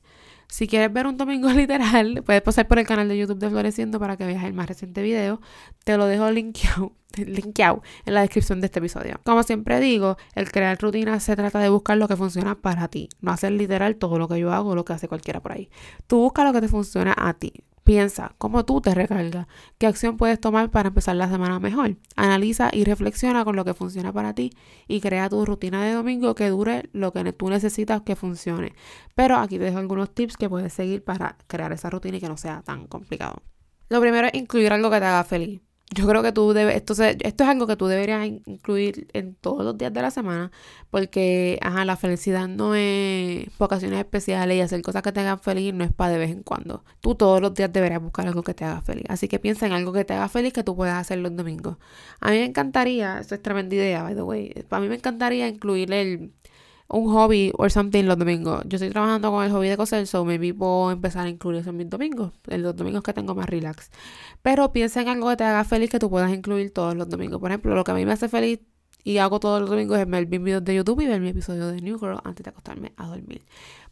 Si 0.49 0.67
quieres 0.67 0.93
ver 0.93 1.07
un 1.07 1.17
domingo 1.17 1.49
literal, 1.53 2.23
puedes 2.25 2.43
pasar 2.43 2.69
por 2.69 2.79
el 2.79 2.87
canal 2.87 3.09
de 3.09 3.19
YouTube 3.19 3.39
de 3.39 3.51
Floreciendo 3.51 3.99
para 3.99 4.17
que 4.17 4.27
veas 4.27 4.45
el 4.45 4.53
más 4.53 4.69
reciente 4.69 5.03
video. 5.03 5.41
Te 5.85 5.97
lo 5.97 6.07
dejo 6.07 6.31
linkeado, 6.31 6.93
linkeado 7.17 7.83
en 8.07 8.15
la 8.15 8.21
descripción 8.21 8.61
de 8.61 8.67
este 8.67 8.79
episodio. 8.79 9.21
Como 9.25 9.43
siempre 9.43 9.81
digo, 9.81 10.17
el 10.35 10.51
crear 10.51 10.79
rutinas 10.81 11.23
se 11.23 11.37
trata 11.37 11.59
de 11.59 11.69
buscar 11.69 11.97
lo 11.97 12.09
que 12.09 12.17
funciona 12.17 12.55
para 12.55 12.89
ti, 12.89 13.09
no 13.21 13.33
hacer 13.33 13.53
literal 13.53 13.97
todo 13.97 14.19
lo 14.19 14.29
que 14.29 14.39
yo 14.39 14.53
hago 14.53 14.71
o 14.71 14.75
lo 14.75 14.85
que 14.85 14.93
hace 14.93 15.09
cualquiera 15.09 15.41
por 15.41 15.53
ahí. 15.53 15.69
Tú 16.07 16.19
busca 16.19 16.45
lo 16.45 16.53
que 16.53 16.61
te 16.61 16.69
funciona 16.69 17.15
a 17.17 17.35
ti. 17.35 17.53
Piensa 17.85 18.35
cómo 18.39 18.65
tú 18.65 18.81
te 18.81 18.95
recargas, 18.95 19.47
qué 19.77 19.87
acción 19.87 20.17
puedes 20.17 20.41
tomar 20.41 20.71
para 20.71 20.89
empezar 20.89 21.17
la 21.17 21.29
semana 21.29 21.61
mejor. 21.61 21.99
Analiza 22.17 22.71
y 22.73 22.85
reflexiona 22.85 23.45
con 23.45 23.57
lo 23.57 23.65
que 23.67 23.75
funciona 23.75 24.11
para 24.11 24.35
ti 24.35 24.53
y 24.89 25.03
crea 25.03 25.29
tu 25.29 25.45
rutina 25.45 25.85
de 25.85 25.93
domingo 25.93 26.35
que 26.35 26.49
dure 26.49 26.89
lo 26.95 27.13
que 27.13 27.31
tú 27.35 27.51
necesitas 27.51 28.01
que 28.01 28.17
funcione. 28.17 28.75
Pero 29.15 29.37
aquí 29.37 29.59
te 29.59 29.65
dejo 29.65 29.79
algunos 29.79 30.15
tips 30.15 30.39
que 30.39 30.49
puedes 30.49 30.73
seguir 30.73 31.05
para 31.05 31.37
crear 31.47 31.73
esa 31.73 31.91
rutina 31.91 32.17
y 32.17 32.21
que 32.21 32.29
no 32.29 32.39
sea 32.39 32.63
tan 32.63 32.87
complicado. 32.87 33.43
Lo 33.91 34.01
primero 34.01 34.29
es 34.29 34.35
incluir 34.35 34.73
algo 34.73 34.91
que 34.91 34.99
te 34.99 35.05
haga 35.05 35.25
feliz. 35.25 35.61
Yo 35.95 36.09
creo 36.09 36.23
que 36.23 36.33
tú 36.33 36.53
debes, 36.53 36.75
esto, 36.75 36.93
esto 37.01 37.45
es 37.45 37.49
algo 37.49 37.69
que 37.69 37.77
tú 37.77 37.87
deberías 37.87 38.27
incluir 38.27 39.07
en 39.13 39.35
todos 39.37 39.65
los 39.65 39.79
días 39.79 39.93
de 39.93 40.03
la 40.03 40.11
semana, 40.11 40.51
porque, 40.91 41.59
ajá, 41.63 41.85
la 41.85 41.97
felicidad 41.97 42.49
no 42.49 42.75
es 42.75 43.49
por 43.59 43.67
ocasiones 43.67 44.01
especiales 44.01 44.57
y 44.57 44.61
hacer 44.61 44.83
cosas 44.83 45.03
que 45.03 45.13
te 45.13 45.21
hagan 45.21 45.39
feliz 45.39 45.73
no 45.73 45.85
es 45.85 45.93
para 45.93 46.13
de 46.13 46.19
vez 46.19 46.31
en 46.31 46.43
cuando. 46.43 46.85
Tú 47.01 47.15
todos 47.15 47.41
los 47.41 47.55
días 47.55 47.73
deberías 47.73 48.03
buscar 48.03 48.27
algo 48.27 48.43
que 48.43 48.55
te 48.55 48.65
haga 48.65 48.83
feliz. 48.83 49.05
Así 49.09 49.29
que 49.29 49.39
piensa 49.39 49.67
en 49.67 49.73
algo 49.73 49.93
que 49.93 50.05
te 50.05 50.15
haga 50.15 50.29
feliz 50.29 50.53
que 50.53 50.65
tú 50.65 50.75
puedas 50.75 51.01
hacer 51.01 51.19
los 51.19 51.37
domingos. 51.37 51.77
A 52.21 52.31
mí 52.31 52.39
me 52.39 52.45
encantaría, 52.47 53.21
esto 53.21 53.37
es 53.37 53.43
tremenda 53.43 53.77
idea, 53.77 54.03
by 54.03 54.15
the 54.17 54.23
way, 54.23 54.53
a 54.69 54.81
mí 54.81 54.89
me 54.89 54.97
encantaría 54.97 55.47
incluir 55.47 55.93
el, 55.93 56.33
un 56.95 57.13
hobby 57.13 57.53
o 57.57 57.69
something 57.69 58.05
los 58.05 58.19
domingos. 58.19 58.63
Yo 58.67 58.77
estoy 58.77 58.91
trabajando 58.91 59.31
con 59.31 59.45
el 59.45 59.51
hobby 59.51 59.69
de 59.69 59.77
coser, 59.77 60.07
so 60.07 60.25
maybe 60.25 60.55
puedo 60.55 60.91
empezar 60.91 61.27
a 61.27 61.29
incluir 61.29 61.61
eso 61.61 61.71
en 61.71 61.77
mis 61.77 61.91
domingos, 61.91 62.33
en 62.49 62.63
los 62.63 62.77
domingos 62.77 63.03
que 63.03 63.13
tengo 63.13 63.35
más 63.35 63.47
relax. 63.47 63.91
Pero 64.43 64.73
piensa 64.73 65.03
en 65.03 65.09
algo 65.09 65.29
que 65.29 65.37
te 65.37 65.45
haga 65.45 65.65
feliz 65.65 65.91
que 65.91 65.99
tú 65.99 66.09
puedas 66.11 66.33
incluir 66.33 66.73
todos 66.73 66.95
los 66.95 67.09
domingos. 67.09 67.41
Por 67.41 67.51
ejemplo, 67.51 67.75
lo 67.75 67.85
que 67.85 67.91
a 67.91 67.95
mí 67.95 68.05
me 68.07 68.13
hace 68.13 68.29
feliz 68.29 68.61
y 69.03 69.19
hago 69.19 69.39
todos 69.39 69.61
los 69.61 69.69
domingos 69.69 69.99
es 69.99 70.09
ver 70.09 70.27
videos 70.27 70.65
de 70.65 70.77
YouTube 70.77 71.01
y 71.01 71.07
ver 71.07 71.21
mi 71.21 71.29
episodio 71.29 71.69
de 71.69 71.81
New 71.81 71.99
Girl 71.99 72.21
antes 72.25 72.45
de 72.45 72.51
acostarme 72.51 72.93
a 72.97 73.07
dormir. 73.07 73.43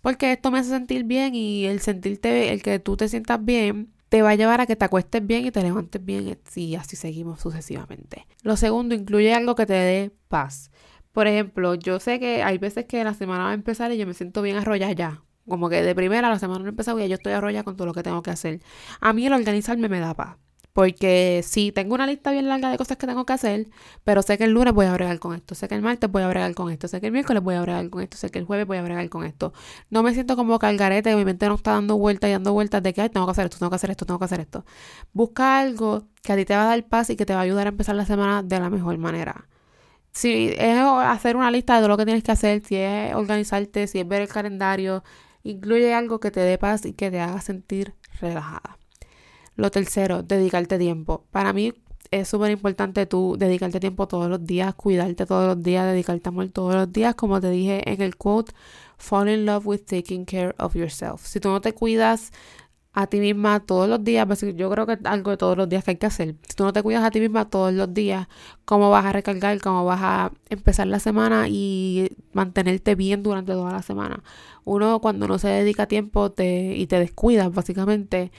Porque 0.01 0.33
esto 0.33 0.51
me 0.51 0.59
hace 0.59 0.71
sentir 0.71 1.05
bien 1.05 1.35
y 1.35 1.67
el 1.67 1.81
sentirte, 1.81 2.53
el 2.53 2.63
que 2.63 2.79
tú 2.79 2.97
te 2.97 3.09
sientas 3.09 3.45
bien, 3.45 3.93
te 4.09 4.23
va 4.23 4.31
a 4.31 4.35
llevar 4.35 4.61
a 4.61 4.67
que 4.67 4.77
te 4.77 4.85
acuestes 4.85 5.27
bien 5.27 5.47
y 5.47 5.51
te 5.51 5.63
levantes 5.63 6.05
bien 6.05 6.39
y 6.55 6.75
así 6.77 6.97
seguimos 6.97 7.41
sucesivamente. 7.41 8.27
Lo 8.43 8.57
segundo, 8.57 8.95
incluye 8.95 9.33
algo 9.33 9.55
que 9.55 9.67
te 9.67 9.73
dé 9.73 10.11
paz. 10.29 10.71
Por 11.13 11.27
ejemplo, 11.27 11.75
yo 11.75 12.01
sé 12.01 12.19
que 12.21 12.43
hay 12.43 12.59
veces 12.59 12.87
que 12.87 13.05
la 13.05 13.15
semana 13.15 13.45
va 13.45 13.51
a 13.51 13.55
empezar 13.55 13.93
y 13.93 13.99
yo 13.99 14.07
me 14.07 14.15
siento 14.15 14.43
bien 14.43 14.57
arrollada 14.57 14.93
ya. 14.93 15.23
Como 15.49 15.69
que 15.69 15.83
de 15.83 15.95
primera 15.95 16.29
la 16.31 16.39
semana 16.39 16.61
no 16.61 16.69
empezado 16.69 16.99
y 16.99 17.03
ya 17.03 17.09
yo 17.09 17.15
estoy 17.15 17.33
arrollada 17.33 17.65
con 17.65 17.77
todo 17.77 17.87
lo 17.87 17.95
que 17.95 18.03
tengo 18.03 18.23
que 18.23 18.31
hacer. 18.31 18.61
A 19.01 19.13
mí 19.13 19.27
el 19.27 19.33
organizarme 19.33 19.89
me 19.89 20.01
da 20.01 20.15
paz. 20.15 20.37
Porque 20.73 21.43
sí, 21.45 21.71
tengo 21.71 21.95
una 21.95 22.07
lista 22.07 22.31
bien 22.33 22.49
larga 22.49 22.71
de 22.71 22.79
cosas 22.79 22.97
que 22.97 23.07
tengo 23.07 23.27
que 23.27 23.35
hacer, 23.35 23.69
pero 24.05 24.23
sé 24.23 24.39
que 24.39 24.45
el 24.45 24.53
lunes 24.53 24.73
voy 24.73 24.87
a 24.87 24.95
bregar 24.95 25.19
con 25.19 25.35
esto, 25.35 25.55
sé 25.55 25.69
que 25.69 25.75
el 25.75 25.83
martes 25.83 26.11
voy 26.11 26.23
a 26.23 26.29
bregar 26.29 26.55
con 26.55 26.71
esto, 26.71 26.89
sé 26.89 26.99
que 27.01 27.07
el 27.09 27.13
miércoles 27.13 27.43
voy 27.43 27.57
a 27.57 27.61
bregar 27.61 27.91
con 27.91 28.01
esto, 28.03 28.17
sé 28.17 28.31
que 28.31 28.39
el 28.39 28.47
jueves 28.47 28.67
voy 28.67 28.79
a 28.79 28.83
bregar 28.83 29.07
con 29.11 29.25
esto. 29.25 29.53
No 29.91 30.03
me 30.03 30.15
siento 30.15 30.35
como 30.35 30.59
calgarete, 30.59 31.15
mi 31.15 31.27
mente 31.27 31.47
no 31.47 31.57
está 31.57 31.73
dando 31.73 31.99
vueltas 31.99 32.31
y 32.31 32.33
dando 32.33 32.55
vueltas 32.55 32.83
de 32.83 32.95
que 32.95 33.03
Ay, 33.03 33.11
tengo 33.11 33.27
que 33.27 33.33
hacer 33.33 33.45
esto, 33.47 33.59
tengo 33.59 33.69
que 33.71 33.77
hacer 33.77 33.91
esto, 33.91 34.07
tengo 34.07 34.19
que 34.19 34.25
hacer 34.25 34.41
esto. 34.41 34.65
Busca 35.13 35.59
algo 35.61 36.09
que 36.23 36.33
a 36.33 36.37
ti 36.37 36.47
te 36.47 36.55
va 36.57 36.63
a 36.63 36.67
dar 36.67 36.89
paz 36.89 37.11
y 37.11 37.17
que 37.17 37.27
te 37.27 37.35
va 37.35 37.41
a 37.41 37.43
ayudar 37.43 37.67
a 37.67 37.71
empezar 37.71 37.95
la 37.95 38.07
semana 38.07 38.43
de 38.43 38.59
la 38.59 38.71
mejor 38.71 38.97
manera. 38.97 39.49
Si 40.13 40.55
es 40.59 40.79
hacer 40.79 41.37
una 41.37 41.51
lista 41.51 41.75
de 41.75 41.81
todo 41.81 41.89
lo 41.89 41.97
que 41.97 42.05
tienes 42.05 42.23
que 42.23 42.33
hacer, 42.33 42.63
si 42.65 42.77
es 42.77 43.15
organizarte, 43.15 43.87
si 43.87 43.99
es 43.99 44.07
ver 44.07 44.23
el 44.23 44.29
calendario, 44.29 45.03
incluye 45.43 45.95
algo 45.95 46.21
que 46.21 46.31
te 46.31 46.41
dé 46.41 46.59
paz 46.59 46.85
y 46.85 46.93
que 46.93 47.11
te 47.11 47.21
haga 47.21 47.41
sentir 47.41 47.95
relajada. 48.21 48.79
Lo 49.57 49.71
tercero, 49.71 50.23
dedicarte 50.23 50.79
tiempo. 50.79 51.25
Para 51.31 51.53
mí 51.53 51.73
es 52.11 52.29
súper 52.29 52.51
importante 52.51 53.07
tú 53.07 53.37
dedicarte 53.39 53.81
tiempo 53.81 54.07
todos 54.07 54.29
los 54.29 54.45
días, 54.45 54.75
cuidarte 54.75 55.25
todos 55.25 55.47
los 55.47 55.63
días, 55.63 55.87
dedicarte 55.87 56.29
amor 56.29 56.51
todos 56.51 56.75
los 56.75 56.93
días. 56.93 57.15
Como 57.15 57.41
te 57.41 57.51
dije 57.51 57.91
en 57.91 58.03
el 58.03 58.17
quote, 58.17 58.53
fall 58.99 59.29
in 59.29 59.47
love 59.47 59.67
with 59.67 59.81
taking 59.87 60.25
care 60.27 60.55
of 60.59 60.75
yourself. 60.75 61.27
Si 61.27 61.41
tú 61.41 61.49
no 61.49 61.61
te 61.61 61.73
cuidas 61.73 62.33
a 62.95 63.07
ti 63.07 63.21
misma 63.21 63.61
todos 63.61 63.89
los 63.89 64.05
días, 64.05 64.27
pues 64.27 64.41
yo 64.55 64.71
creo 64.71 64.87
que 64.87 64.93
es 64.95 64.99
algo 65.05 65.31
de 65.31 65.37
todos 65.39 65.57
los 65.57 65.69
días 65.69 65.83
que 65.85 65.93
hay 65.93 65.97
que 65.97 66.07
hacer. 66.07 66.37
Si 66.47 66.55
tú 66.55 66.65
no 66.65 66.73
te 66.73 66.83
cuidas 66.83 67.03
a 67.05 67.11
ti 67.11 67.21
misma 67.21 67.49
todos 67.49 67.73
los 67.73 67.93
días, 67.95 68.29
¿cómo 68.65 68.91
vas 68.91 69.07
a 69.07 69.13
recargar? 69.13 69.59
¿Cómo 69.61 69.85
vas 69.85 70.01
a 70.03 70.33
empezar 70.51 70.87
la 70.87 70.99
semana 70.99 71.49
y 71.49 72.11
mantenerte 72.33 72.95
bien 72.95 73.23
durante 73.23 73.53
toda 73.53 73.73
la 73.73 73.83
semana? 73.83 74.23
Uno 74.65 75.01
cuando 75.01 75.27
no 75.27 75.39
se 75.39 75.49
dedica 75.49 75.87
tiempo 75.87 76.33
te, 76.33 76.77
y 76.77 76.87
te 76.87 76.99
descuidas, 76.99 77.53
básicamente, 77.53 78.31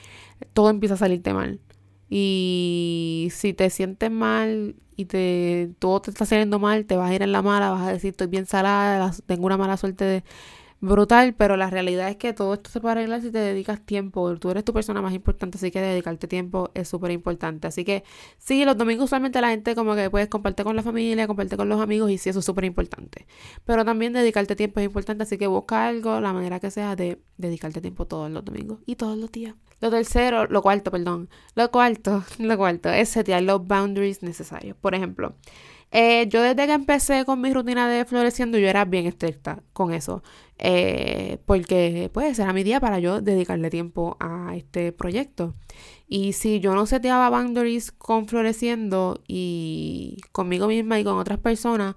todo 0.52 0.70
empieza 0.70 0.94
a 0.94 0.98
salirte 0.98 1.34
mal. 1.34 1.60
Y 2.08 3.28
si 3.32 3.54
te 3.54 3.70
sientes 3.70 4.10
mal 4.10 4.76
y 4.96 5.06
te 5.06 5.70
todo 5.80 6.00
te 6.02 6.10
está 6.10 6.26
saliendo 6.26 6.60
mal, 6.60 6.86
te 6.86 6.96
vas 6.96 7.10
a 7.10 7.14
ir 7.14 7.22
en 7.22 7.32
la 7.32 7.42
mala, 7.42 7.70
vas 7.70 7.88
a 7.88 7.92
decir 7.92 8.10
estoy 8.10 8.28
bien 8.28 8.46
salada, 8.46 9.12
tengo 9.26 9.46
una 9.46 9.56
mala 9.56 9.76
suerte 9.76 10.04
de 10.04 10.24
brutal, 10.84 11.34
pero 11.34 11.56
la 11.56 11.70
realidad 11.70 12.08
es 12.08 12.16
que 12.16 12.32
todo 12.32 12.54
esto 12.54 12.70
se 12.70 12.80
puede 12.80 12.92
arreglar 12.92 13.22
si 13.22 13.30
te 13.30 13.38
dedicas 13.38 13.80
tiempo. 13.84 14.36
Tú 14.38 14.50
eres 14.50 14.64
tu 14.64 14.72
persona 14.72 15.02
más 15.02 15.14
importante, 15.14 15.58
así 15.58 15.70
que 15.70 15.80
dedicarte 15.80 16.28
tiempo 16.28 16.70
es 16.74 16.88
súper 16.88 17.10
importante. 17.10 17.66
Así 17.66 17.84
que 17.84 18.04
sí, 18.38 18.64
los 18.64 18.76
domingos 18.76 19.06
usualmente 19.06 19.40
la 19.40 19.50
gente 19.50 19.74
como 19.74 19.94
que 19.94 20.10
puedes 20.10 20.28
compartir 20.28 20.64
con 20.64 20.76
la 20.76 20.82
familia, 20.82 21.26
compartir 21.26 21.56
con 21.56 21.68
los 21.68 21.80
amigos 21.80 22.10
y 22.10 22.18
sí, 22.18 22.30
eso 22.30 22.38
es 22.40 22.44
súper 22.44 22.64
importante. 22.64 23.26
Pero 23.64 23.84
también 23.84 24.12
dedicarte 24.12 24.56
tiempo 24.56 24.80
es 24.80 24.86
importante, 24.86 25.24
así 25.24 25.38
que 25.38 25.46
busca 25.46 25.86
algo, 25.86 26.20
la 26.20 26.32
manera 26.32 26.60
que 26.60 26.70
sea 26.70 26.96
de 26.96 27.20
dedicarte 27.36 27.80
tiempo 27.80 28.06
todos 28.06 28.30
los 28.30 28.44
domingos 28.44 28.80
y 28.86 28.96
todos 28.96 29.18
los 29.18 29.32
días. 29.32 29.54
Lo 29.80 29.90
tercero, 29.90 30.46
lo 30.46 30.62
cuarto, 30.62 30.90
perdón. 30.90 31.28
Lo 31.54 31.70
cuarto, 31.70 32.24
lo 32.38 32.56
cuarto 32.56 32.90
es 32.90 33.08
setear 33.08 33.42
los 33.42 33.66
boundaries 33.66 34.22
necesarios. 34.22 34.76
Por 34.76 34.94
ejemplo, 34.94 35.34
eh, 35.90 36.26
yo 36.28 36.42
desde 36.42 36.66
que 36.66 36.72
empecé 36.72 37.24
con 37.24 37.40
mi 37.40 37.52
rutina 37.52 37.88
de 37.88 38.04
floreciendo, 38.04 38.58
yo 38.58 38.68
era 38.68 38.84
bien 38.84 39.06
estricta 39.06 39.62
con 39.72 39.92
eso. 39.92 40.22
Eh, 40.58 41.38
porque 41.46 42.10
pues 42.12 42.38
era 42.38 42.52
mi 42.52 42.62
día 42.62 42.80
para 42.80 42.98
yo 42.98 43.20
dedicarle 43.20 43.70
tiempo 43.70 44.16
a 44.20 44.54
este 44.56 44.92
proyecto. 44.92 45.54
Y 46.06 46.32
si 46.34 46.60
yo 46.60 46.74
no 46.74 46.86
seteaba 46.86 47.30
boundaries 47.30 47.92
con 47.92 48.26
floreciendo 48.28 49.20
y 49.26 50.18
conmigo 50.32 50.66
misma 50.68 51.00
y 51.00 51.04
con 51.04 51.18
otras 51.18 51.38
personas, 51.38 51.94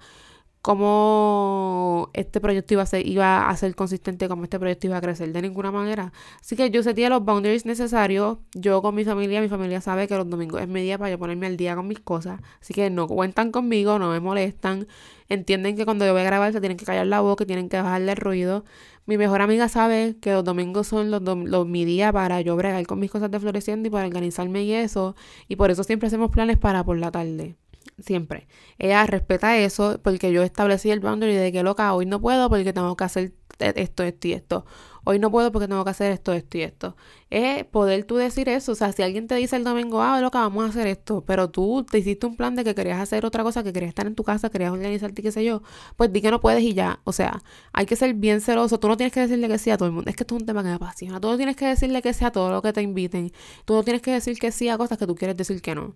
cómo 0.67 2.09
este 2.11 2.41
proyecto 2.41 2.73
iba 2.73 2.83
a 2.83 2.85
ser, 2.85 3.07
iba 3.07 3.47
a 3.47 3.55
ser 3.55 3.73
consistente, 3.73 4.27
cómo 4.27 4.43
este 4.43 4.59
proyecto 4.59 4.87
iba 4.87 4.97
a 4.97 5.01
crecer 5.01 5.31
de 5.31 5.41
ninguna 5.41 5.71
manera. 5.71 6.11
Así 6.41 6.57
que 6.57 6.69
yo 6.69 6.83
sentía 6.83 7.07
los 7.07 7.23
boundaries 7.23 7.65
necesarios. 7.65 8.39
Yo 8.53 8.81
con 8.81 8.93
mi 8.93 9.05
familia, 9.05 9.39
mi 9.39 9.47
familia 9.47 9.79
sabe 9.79 10.09
que 10.09 10.15
los 10.17 10.29
domingos 10.29 10.61
es 10.61 10.67
mi 10.67 10.81
día 10.81 10.97
para 10.97 11.11
yo 11.11 11.17
ponerme 11.17 11.47
al 11.47 11.55
día 11.55 11.73
con 11.77 11.87
mis 11.87 12.01
cosas. 12.01 12.41
Así 12.61 12.73
que 12.73 12.89
no 12.89 13.07
cuentan 13.07 13.53
conmigo, 13.53 13.97
no 13.97 14.09
me 14.11 14.19
molestan. 14.19 14.87
Entienden 15.29 15.77
que 15.77 15.85
cuando 15.85 16.05
yo 16.05 16.11
voy 16.11 16.19
a 16.21 16.25
grabar 16.25 16.51
se 16.51 16.59
tienen 16.59 16.77
que 16.77 16.83
callar 16.83 17.07
la 17.07 17.21
boca, 17.21 17.45
tienen 17.45 17.69
que 17.69 17.77
bajarle 17.77 18.11
el 18.11 18.17
ruido. 18.17 18.65
Mi 19.05 19.17
mejor 19.17 19.41
amiga 19.41 19.69
sabe 19.69 20.17
que 20.19 20.33
los 20.33 20.43
domingos 20.43 20.87
son 20.87 21.11
los, 21.11 21.21
los, 21.21 21.65
mi 21.65 21.85
día 21.85 22.11
para 22.11 22.41
yo 22.41 22.57
bregar 22.57 22.85
con 22.87 22.99
mis 22.99 23.09
cosas 23.09 23.31
de 23.31 23.39
floreciendo 23.39 23.87
y 23.87 23.91
para 23.91 24.05
organizarme 24.05 24.63
y 24.63 24.73
eso. 24.73 25.15
Y 25.47 25.55
por 25.55 25.71
eso 25.71 25.85
siempre 25.85 26.07
hacemos 26.07 26.29
planes 26.29 26.57
para 26.57 26.83
por 26.83 26.97
la 26.97 27.09
tarde 27.09 27.55
siempre. 27.99 28.47
Ella 28.77 29.05
respeta 29.05 29.57
eso 29.57 29.99
porque 30.03 30.31
yo 30.31 30.43
establecí 30.43 30.91
el 30.91 30.99
boundary 30.99 31.35
de 31.35 31.51
que 31.51 31.63
loca, 31.63 31.93
hoy 31.93 32.05
no 32.05 32.21
puedo 32.21 32.49
porque 32.49 32.73
tengo 32.73 32.95
que 32.95 33.03
hacer 33.03 33.33
esto, 33.59 34.03
esto 34.03 34.27
y 34.27 34.33
esto. 34.33 34.65
Hoy 35.09 35.19
no 35.19 35.31
puedo 35.31 35.53
porque 35.53 35.69
tengo 35.69 35.85
que 35.85 35.89
hacer 35.91 36.11
esto, 36.11 36.33
esto 36.33 36.57
y 36.57 36.63
esto. 36.63 36.97
Es 37.29 37.63
poder 37.63 38.03
tú 38.03 38.17
decir 38.17 38.49
eso. 38.49 38.73
O 38.73 38.75
sea, 38.75 38.91
si 38.91 39.03
alguien 39.03 39.27
te 39.27 39.35
dice 39.35 39.55
el 39.55 39.63
domingo, 39.63 40.01
ah, 40.01 40.19
loca, 40.19 40.39
vamos 40.39 40.65
a 40.65 40.69
hacer 40.69 40.85
esto, 40.87 41.23
pero 41.25 41.49
tú 41.49 41.85
te 41.89 41.99
hiciste 41.99 42.25
un 42.25 42.35
plan 42.35 42.55
de 42.55 42.65
que 42.65 42.75
querías 42.75 42.99
hacer 42.99 43.25
otra 43.25 43.41
cosa, 43.43 43.63
que 43.63 43.71
querías 43.71 43.89
estar 43.89 44.05
en 44.05 44.15
tu 44.15 44.23
casa, 44.25 44.49
querías 44.49 44.73
organizarte, 44.73 45.21
qué 45.21 45.31
sé 45.31 45.45
yo, 45.45 45.61
pues 45.95 46.11
di 46.11 46.21
que 46.21 46.29
no 46.29 46.41
puedes 46.41 46.61
y 46.61 46.73
ya. 46.73 46.99
O 47.05 47.13
sea, 47.13 47.41
hay 47.71 47.85
que 47.85 47.95
ser 47.95 48.15
bien 48.15 48.41
celoso. 48.41 48.79
Tú 48.79 48.89
no 48.89 48.97
tienes 48.97 49.13
que 49.13 49.21
decirle 49.21 49.47
que 49.47 49.57
sí 49.57 49.69
a 49.71 49.77
todo 49.77 49.87
el 49.87 49.93
mundo. 49.95 50.09
Es 50.09 50.17
que 50.17 50.23
esto 50.23 50.35
es 50.35 50.41
un 50.41 50.45
tema 50.45 50.61
que 50.61 50.69
me 50.69 50.75
apasiona. 50.75 51.21
Tú 51.21 51.29
no 51.29 51.37
tienes 51.37 51.55
que 51.55 51.67
decirle 51.67 52.01
que 52.01 52.13
sí 52.13 52.25
a 52.25 52.31
todo 52.31 52.51
lo 52.51 52.61
que 52.61 52.73
te 52.73 52.81
inviten. 52.81 53.31
Tú 53.65 53.75
no 53.75 53.83
tienes 53.83 54.01
que 54.01 54.11
decir 54.11 54.37
que 54.39 54.51
sí 54.51 54.67
a 54.67 54.77
cosas 54.77 54.97
que 54.97 55.07
tú 55.07 55.15
quieres 55.15 55.37
decir 55.37 55.61
que 55.61 55.73
no. 55.73 55.95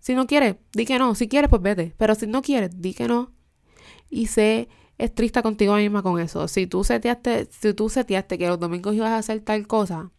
Si 0.00 0.14
no 0.14 0.26
quieres, 0.26 0.56
di 0.72 0.86
que 0.86 0.98
no. 0.98 1.14
Si 1.14 1.28
quieres, 1.28 1.50
pues 1.50 1.62
vete. 1.62 1.94
Pero 1.96 2.14
si 2.14 2.26
no 2.26 2.42
quieres, 2.42 2.80
di 2.80 2.94
que 2.94 3.06
no. 3.06 3.32
Y 4.08 4.26
sé 4.26 4.68
estricta 5.00 5.42
contigo 5.42 5.76
misma 5.76 6.02
con 6.02 6.20
eso. 6.20 6.46
Si 6.48 6.66
tú 6.66 6.84
seteaste, 6.84 7.48
si 7.50 7.74
tú 7.74 7.88
seteaste 7.88 8.38
que 8.38 8.48
los 8.48 8.60
domingos 8.60 8.94
ibas 8.94 9.10
a 9.10 9.18
hacer 9.18 9.40
tal 9.40 9.66
cosa 9.66 10.10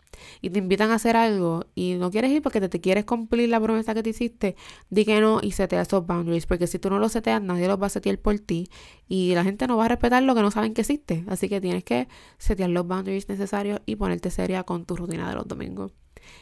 y 0.42 0.50
te 0.50 0.60
invitan 0.60 0.92
a 0.92 0.96
hacer 0.96 1.16
algo 1.16 1.66
y 1.76 1.96
no 1.96 2.12
quieres 2.12 2.32
ir 2.32 2.42
porque 2.42 2.60
te, 2.68 2.82
quieres 2.82 3.06
cumplir 3.06 3.50
la 3.50 3.60
promesa 3.60 3.94
que 3.94 4.04
te 4.04 4.10
hiciste, 4.10 4.56
di 4.90 5.06
que 5.06 5.22
no 5.22 5.40
y 5.42 5.52
setea 5.52 5.82
esos 5.82 6.06
boundaries. 6.06 6.46
Porque 6.48 6.68
si 6.68 6.80
tú 6.80 6.90
no 6.90 7.00
los 7.00 7.12
seteas, 7.12 7.42
nadie 7.42 7.68
los 7.68 7.82
va 7.82 7.88
a 7.88 7.90
setear 7.90 8.18
por 8.20 8.40
ti 8.40 8.70
y 9.08 9.34
la 9.36 9.44
gente 9.44 9.68
no 9.68 9.78
va 9.78 9.86
a 9.86 9.90
respetar 9.90 10.24
lo 10.24 10.36
que 10.36 10.42
no 10.42 10.52
saben 10.52 10.74
que 10.74 10.82
existe. 10.82 11.26
Así 11.28 11.48
que 11.50 11.62
tienes 11.62 11.84
que 11.84 12.08
setear 12.38 12.70
los 12.70 12.88
boundaries 12.88 13.30
necesarios 13.30 13.82
y 13.86 13.96
ponerte 13.96 14.32
seria 14.32 14.64
con 14.64 14.86
tu 14.86 14.96
rutina 14.96 15.30
de 15.30 15.36
los 15.36 15.48
domingos. 15.48 15.94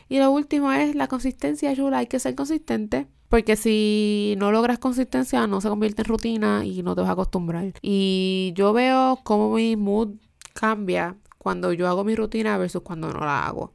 Y 0.08 0.20
lo 0.20 0.32
último 0.32 0.72
es 0.72 0.96
la 0.96 1.08
consistencia, 1.08 1.74
Yula. 1.74 2.00
Hay 2.00 2.08
que 2.08 2.20
ser 2.20 2.36
consistente. 2.36 3.08
Porque 3.30 3.56
si 3.56 4.36
no 4.40 4.52
logras 4.52 4.80
consistencia, 4.80 5.46
no 5.46 5.62
se 5.62 5.70
convierte 5.70 6.02
en 6.02 6.08
rutina 6.08 6.66
y 6.66 6.82
no 6.82 6.96
te 6.96 7.02
vas 7.02 7.12
a 7.12 7.14
acostumbrar. 7.14 7.74
Y 7.82 8.54
yo 8.56 8.74
veo 8.74 9.20
cómo 9.24 9.54
mi 9.54 9.76
mood 9.76 10.16
cambia 10.54 11.16
cuando 11.38 11.72
yo 11.74 11.88
hago 11.88 12.04
mi 12.04 12.16
rutina 12.16 12.58
versus 12.58 12.82
cuando 12.82 13.14
no 13.14 13.20
la 13.20 13.46
hago. 13.46 13.74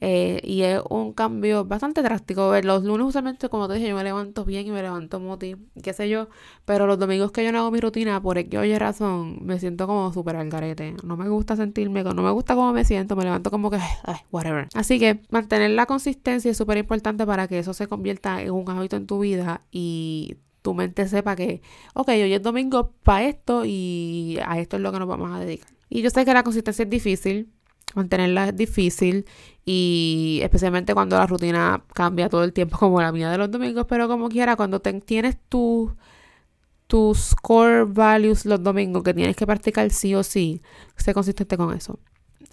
Eh, 0.00 0.40
y 0.42 0.62
es 0.62 0.80
un 0.90 1.12
cambio 1.12 1.64
bastante 1.64 2.02
drástico. 2.02 2.52
Los 2.62 2.84
lunes 2.84 3.06
usualmente, 3.06 3.48
como 3.48 3.68
te 3.68 3.74
dije, 3.74 3.88
yo 3.88 3.96
me 3.96 4.04
levanto 4.04 4.44
bien 4.44 4.66
y 4.66 4.70
me 4.70 4.82
levanto 4.82 5.20
moti, 5.20 5.56
qué 5.82 5.92
sé 5.92 6.08
yo. 6.08 6.28
Pero 6.64 6.86
los 6.86 6.98
domingos 6.98 7.32
que 7.32 7.44
yo 7.44 7.52
no 7.52 7.60
hago 7.60 7.70
mi 7.70 7.80
rutina, 7.80 8.20
por 8.20 8.42
que 8.48 8.58
oye 8.58 8.78
razón, 8.78 9.38
me 9.42 9.58
siento 9.58 9.86
como 9.86 10.12
súper 10.12 10.36
al 10.36 10.50
garete. 10.50 10.94
No 11.04 11.16
me 11.16 11.28
gusta 11.28 11.56
sentirme, 11.56 12.02
no 12.02 12.22
me 12.22 12.30
gusta 12.30 12.54
cómo 12.54 12.72
me 12.72 12.84
siento, 12.84 13.16
me 13.16 13.24
levanto 13.24 13.50
como 13.50 13.70
que, 13.70 13.78
ay, 14.04 14.16
whatever. 14.30 14.68
Así 14.74 14.98
que 14.98 15.22
mantener 15.30 15.70
la 15.70 15.86
consistencia 15.86 16.50
es 16.50 16.56
súper 16.56 16.78
importante 16.78 17.24
para 17.24 17.48
que 17.48 17.58
eso 17.58 17.72
se 17.72 17.86
convierta 17.86 18.42
en 18.42 18.50
un 18.50 18.68
hábito 18.68 18.96
en 18.96 19.06
tu 19.06 19.20
vida 19.20 19.62
y 19.70 20.36
tu 20.62 20.74
mente 20.74 21.06
sepa 21.08 21.36
que, 21.36 21.62
ok, 21.94 22.08
hoy 22.08 22.32
es 22.32 22.42
domingo 22.42 22.92
para 23.02 23.24
esto 23.24 23.64
y 23.64 24.38
a 24.44 24.58
esto 24.58 24.76
es 24.76 24.82
lo 24.82 24.92
que 24.92 24.98
nos 24.98 25.08
vamos 25.08 25.30
a 25.30 25.38
dedicar. 25.38 25.68
Y 25.90 26.02
yo 26.02 26.10
sé 26.10 26.24
que 26.24 26.32
la 26.32 26.42
consistencia 26.42 26.82
es 26.84 26.90
difícil, 26.90 27.52
mantenerla 27.94 28.48
es 28.48 28.56
difícil 28.56 29.26
y 29.64 30.40
especialmente 30.42 30.94
cuando 30.94 31.16
la 31.16 31.26
rutina 31.26 31.84
cambia 31.94 32.28
todo 32.28 32.44
el 32.44 32.52
tiempo 32.52 32.78
como 32.80 33.00
la 33.00 33.12
mía 33.12 33.30
de 33.30 33.38
los 33.38 33.50
domingos, 33.50 33.86
pero 33.88 34.08
como 34.08 34.28
quiera, 34.28 34.56
cuando 34.56 34.80
tienes 34.80 35.38
tus 35.48 37.34
core 37.42 37.84
values 37.84 38.44
los 38.44 38.62
domingos 38.62 39.02
que 39.02 39.14
tienes 39.14 39.36
que 39.36 39.46
practicar 39.46 39.90
sí 39.90 40.14
o 40.14 40.22
sí, 40.22 40.62
sé 40.96 41.14
consistente 41.14 41.56
con 41.56 41.74
eso. 41.74 41.98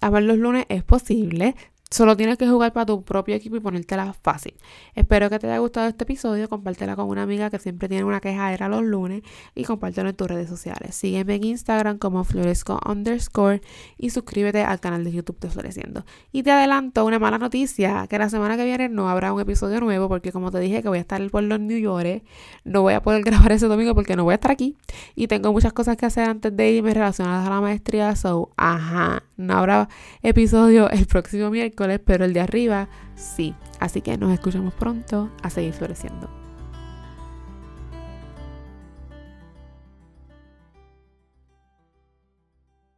A 0.00 0.10
ver, 0.10 0.24
los 0.24 0.36
lunes 0.36 0.66
es 0.68 0.82
posible, 0.82 1.54
Solo 1.92 2.16
tienes 2.16 2.38
que 2.38 2.48
jugar 2.48 2.72
para 2.72 2.86
tu 2.86 3.04
propio 3.04 3.34
equipo 3.34 3.56
y 3.56 3.60
ponértela 3.60 4.14
fácil. 4.14 4.54
Espero 4.94 5.28
que 5.28 5.38
te 5.38 5.46
haya 5.46 5.58
gustado 5.58 5.88
este 5.88 6.04
episodio. 6.04 6.48
Compártela 6.48 6.96
con 6.96 7.06
una 7.06 7.24
amiga 7.24 7.50
que 7.50 7.58
siempre 7.58 7.86
tiene 7.86 8.04
una 8.04 8.18
quejadera 8.18 8.70
los 8.70 8.82
lunes 8.82 9.22
y 9.54 9.64
compártelo 9.64 10.08
en 10.08 10.16
tus 10.16 10.26
redes 10.26 10.48
sociales. 10.48 10.94
Sígueme 10.94 11.34
en 11.34 11.44
Instagram 11.44 11.98
como 11.98 12.24
floresco 12.24 12.80
underscore 12.88 13.60
y 13.98 14.08
suscríbete 14.08 14.62
al 14.62 14.80
canal 14.80 15.04
de 15.04 15.12
YouTube 15.12 15.38
de 15.40 15.50
Floreciendo. 15.50 16.06
Y 16.32 16.42
te 16.42 16.50
adelanto 16.50 17.04
una 17.04 17.18
mala 17.18 17.36
noticia, 17.36 18.06
que 18.06 18.16
la 18.16 18.30
semana 18.30 18.56
que 18.56 18.64
viene 18.64 18.88
no 18.88 19.10
habrá 19.10 19.34
un 19.34 19.42
episodio 19.42 19.78
nuevo 19.80 20.08
porque 20.08 20.32
como 20.32 20.50
te 20.50 20.60
dije 20.60 20.80
que 20.80 20.88
voy 20.88 20.96
a 20.96 21.02
estar 21.02 21.20
por 21.30 21.42
los 21.42 21.60
New 21.60 21.76
York, 21.76 22.22
no 22.64 22.80
voy 22.80 22.94
a 22.94 23.02
poder 23.02 23.22
grabar 23.24 23.52
ese 23.52 23.66
domingo 23.66 23.94
porque 23.94 24.16
no 24.16 24.24
voy 24.24 24.32
a 24.32 24.36
estar 24.36 24.50
aquí 24.50 24.76
y 25.14 25.26
tengo 25.26 25.52
muchas 25.52 25.74
cosas 25.74 25.98
que 25.98 26.06
hacer 26.06 26.26
antes 26.26 26.56
de 26.56 26.70
irme 26.70 26.94
relacionadas 26.94 27.46
a 27.46 27.50
la 27.50 27.60
maestría. 27.60 28.16
So, 28.16 28.50
ajá, 28.56 29.24
no 29.36 29.54
habrá 29.54 29.88
episodio 30.22 30.90
el 30.90 31.06
próximo 31.06 31.50
miércoles 31.50 32.00
pero 32.04 32.24
el 32.24 32.32
de 32.32 32.40
arriba 32.40 32.88
sí. 33.14 33.54
Así 33.80 34.00
que 34.00 34.16
nos 34.16 34.32
escuchamos 34.32 34.74
pronto 34.74 35.30
a 35.42 35.50
seguir 35.50 35.72
floreciendo. 35.72 36.41